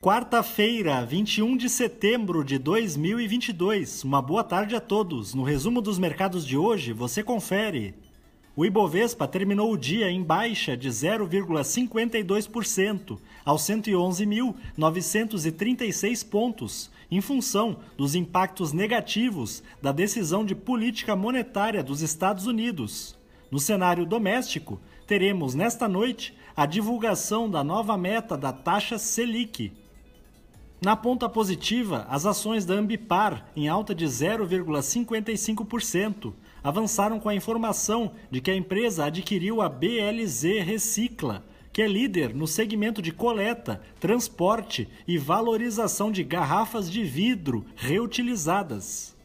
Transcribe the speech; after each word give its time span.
Quarta-feira, 0.00 1.04
21 1.04 1.56
de 1.56 1.68
setembro 1.68 2.44
de 2.44 2.56
2022. 2.56 4.04
Uma 4.04 4.22
boa 4.22 4.44
tarde 4.44 4.76
a 4.76 4.80
todos. 4.80 5.34
No 5.34 5.42
resumo 5.42 5.82
dos 5.82 5.98
mercados 5.98 6.46
de 6.46 6.56
hoje, 6.56 6.92
você 6.92 7.20
confere. 7.20 7.96
O 8.54 8.64
Ibovespa 8.64 9.26
terminou 9.26 9.72
o 9.72 9.76
dia 9.76 10.08
em 10.08 10.22
baixa 10.22 10.76
de 10.76 10.88
0,52% 10.88 13.18
aos 13.44 13.62
111.936 13.62 16.28
pontos, 16.28 16.92
em 17.10 17.20
função 17.20 17.80
dos 17.96 18.14
impactos 18.14 18.72
negativos 18.72 19.64
da 19.82 19.90
decisão 19.90 20.44
de 20.44 20.54
política 20.54 21.16
monetária 21.16 21.82
dos 21.82 22.02
Estados 22.02 22.46
Unidos. 22.46 23.18
No 23.50 23.58
cenário 23.58 24.06
doméstico, 24.06 24.80
teremos 25.08 25.56
nesta 25.56 25.88
noite 25.88 26.38
a 26.54 26.66
divulgação 26.66 27.50
da 27.50 27.64
nova 27.64 27.98
meta 27.98 28.36
da 28.36 28.52
taxa 28.52 28.96
Selic, 28.96 29.72
na 30.80 30.94
ponta 30.94 31.28
positiva, 31.28 32.06
as 32.08 32.24
ações 32.24 32.64
da 32.64 32.74
Ambipar, 32.74 33.48
em 33.56 33.68
alta 33.68 33.92
de 33.92 34.06
0,55%, 34.06 36.32
avançaram 36.62 37.18
com 37.18 37.28
a 37.28 37.34
informação 37.34 38.12
de 38.30 38.40
que 38.40 38.48
a 38.48 38.56
empresa 38.56 39.06
adquiriu 39.06 39.60
a 39.60 39.68
BLZ 39.68 40.62
Recicla, 40.64 41.44
que 41.72 41.82
é 41.82 41.88
líder 41.88 42.32
no 42.32 42.46
segmento 42.46 43.02
de 43.02 43.10
coleta, 43.10 43.82
transporte 43.98 44.88
e 45.06 45.18
valorização 45.18 46.12
de 46.12 46.22
garrafas 46.22 46.88
de 46.88 47.02
vidro 47.02 47.66
reutilizadas. 47.74 49.17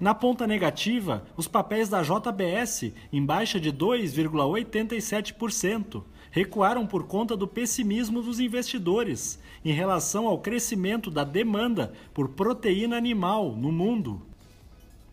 Na 0.00 0.12
ponta 0.14 0.46
negativa, 0.46 1.24
os 1.36 1.46
papéis 1.46 1.90
da 1.90 2.02
JBS, 2.02 2.94
em 3.12 3.22
baixa 3.22 3.60
de 3.60 3.70
2,87%, 3.70 6.02
recuaram 6.30 6.86
por 6.86 7.06
conta 7.06 7.36
do 7.36 7.46
pessimismo 7.46 8.22
dos 8.22 8.40
investidores 8.40 9.38
em 9.62 9.74
relação 9.74 10.26
ao 10.26 10.38
crescimento 10.38 11.10
da 11.10 11.22
demanda 11.22 11.92
por 12.14 12.30
proteína 12.30 12.96
animal 12.96 13.52
no 13.52 13.70
mundo. 13.70 14.22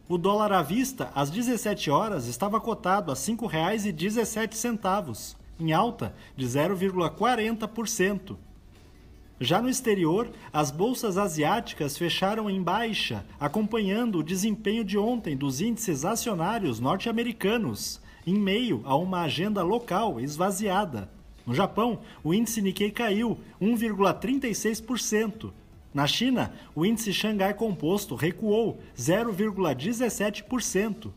O 0.08 0.18
dólar 0.18 0.54
à 0.54 0.62
vista, 0.62 1.12
às 1.14 1.30
17 1.30 1.92
horas, 1.92 2.28
estava 2.28 2.62
cotado 2.62 3.12
a 3.12 3.14
R$ 3.14 3.20
5,17, 3.20 5.36
em 5.60 5.74
alta 5.74 6.16
de 6.34 6.46
0,40%. 6.46 8.38
Já 9.40 9.62
no 9.62 9.70
exterior, 9.70 10.32
as 10.52 10.72
bolsas 10.72 11.16
asiáticas 11.16 11.96
fecharam 11.96 12.50
em 12.50 12.60
baixa, 12.60 13.24
acompanhando 13.40 14.18
o 14.18 14.24
desempenho 14.24 14.84
de 14.84 14.98
ontem 14.98 15.38
dos 15.38 15.62
índices 15.62 16.04
acionários 16.04 16.80
norte-americanos, 16.80 18.02
em 18.26 18.34
meio 18.34 18.82
a 18.84 18.96
uma 18.96 19.22
agenda 19.22 19.62
local 19.62 20.20
esvaziada. 20.20 21.08
No 21.46 21.54
Japão, 21.54 22.00
o 22.24 22.34
índice 22.34 22.64
Nikkei 22.64 22.90
caiu 22.90 23.38
1,36%. 23.62 25.52
Na 25.94 26.08
China, 26.08 26.52
o 26.76 26.84
índice 26.84 27.14
Xangai 27.14 27.54
Composto 27.54 28.16
recuou 28.16 28.80
0,17%. 28.98 31.12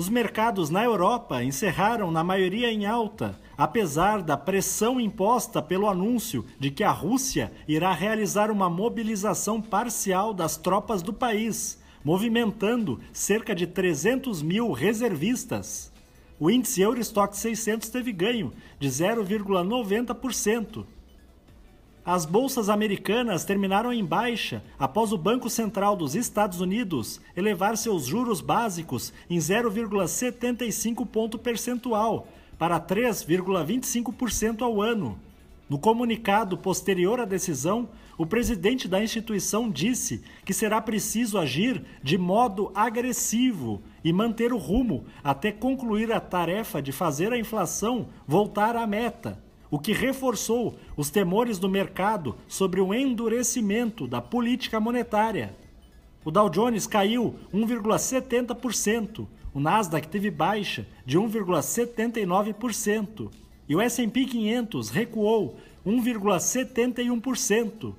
Os 0.00 0.08
mercados 0.08 0.70
na 0.70 0.82
Europa 0.82 1.44
encerraram 1.44 2.10
na 2.10 2.24
maioria 2.24 2.72
em 2.72 2.86
alta, 2.86 3.38
apesar 3.54 4.22
da 4.22 4.34
pressão 4.34 4.98
imposta 4.98 5.60
pelo 5.60 5.86
anúncio 5.86 6.42
de 6.58 6.70
que 6.70 6.82
a 6.82 6.90
Rússia 6.90 7.52
irá 7.68 7.92
realizar 7.92 8.50
uma 8.50 8.70
mobilização 8.70 9.60
parcial 9.60 10.32
das 10.32 10.56
tropas 10.56 11.02
do 11.02 11.12
país, 11.12 11.78
movimentando 12.02 12.98
cerca 13.12 13.54
de 13.54 13.66
300 13.66 14.40
mil 14.40 14.72
reservistas. 14.72 15.92
O 16.38 16.50
índice 16.50 16.80
Eurostock 16.80 17.36
600 17.36 17.90
teve 17.90 18.10
ganho 18.10 18.54
de 18.78 18.88
0,90%. 18.88 20.86
As 22.04 22.24
bolsas 22.24 22.70
americanas 22.70 23.44
terminaram 23.44 23.92
em 23.92 24.04
baixa 24.04 24.62
após 24.78 25.12
o 25.12 25.18
Banco 25.18 25.50
Central 25.50 25.94
dos 25.94 26.14
Estados 26.14 26.60
Unidos 26.60 27.20
elevar 27.36 27.76
seus 27.76 28.06
juros 28.06 28.40
básicos 28.40 29.12
em 29.28 29.36
0,75 29.36 31.06
ponto 31.06 31.38
percentual 31.38 32.26
para 32.58 32.80
3,25% 32.80 34.62
ao 34.62 34.80
ano. 34.80 35.18
No 35.68 35.78
comunicado 35.78 36.56
posterior 36.56 37.20
à 37.20 37.24
decisão, 37.24 37.88
o 38.18 38.26
presidente 38.26 38.88
da 38.88 39.02
instituição 39.02 39.70
disse 39.70 40.22
que 40.44 40.52
será 40.52 40.80
preciso 40.80 41.38
agir 41.38 41.84
de 42.02 42.18
modo 42.18 42.72
agressivo 42.74 43.80
e 44.02 44.12
manter 44.12 44.52
o 44.52 44.58
rumo 44.58 45.04
até 45.22 45.52
concluir 45.52 46.12
a 46.12 46.18
tarefa 46.18 46.82
de 46.82 46.92
fazer 46.92 47.32
a 47.32 47.38
inflação 47.38 48.08
voltar 48.26 48.74
à 48.74 48.86
meta, 48.86 49.38
o 49.70 49.78
que 49.78 49.92
reforçou 49.92 50.76
os 50.96 51.10
temores 51.10 51.58
do 51.58 51.68
mercado 51.68 52.34
sobre 52.48 52.80
o 52.80 52.92
endurecimento 52.92 54.06
da 54.06 54.20
política 54.20 54.80
monetária. 54.80 55.54
O 56.24 56.30
Dow 56.30 56.48
Jones 56.50 56.86
caiu 56.86 57.36
1,70%, 57.54 59.26
o 59.54 59.60
Nasdaq 59.60 60.08
teve 60.08 60.30
baixa 60.30 60.86
de 61.06 61.18
1,79% 61.18 63.30
e 63.68 63.76
o 63.76 63.80
S&P 63.80 64.26
500 64.26 64.90
recuou 64.90 65.56
1,71%. 65.86 67.94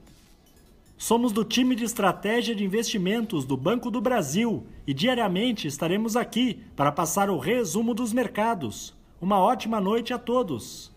Somos 0.98 1.32
do 1.32 1.44
time 1.44 1.76
de 1.76 1.84
estratégia 1.84 2.54
de 2.54 2.64
investimentos 2.64 3.44
do 3.44 3.58
Banco 3.58 3.90
do 3.90 4.00
Brasil 4.00 4.64
e 4.86 4.94
diariamente 4.94 5.68
estaremos 5.68 6.16
aqui 6.16 6.60
para 6.76 6.92
passar 6.92 7.28
o 7.30 7.40
resumo 7.40 7.96
dos 7.96 8.14
mercados. 8.14 8.94
Uma 9.20 9.40
ótima 9.40 9.82
noite 9.82 10.14
a 10.14 10.20
todos. 10.20 10.92